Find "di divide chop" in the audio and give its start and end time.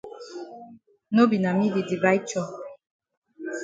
1.73-2.49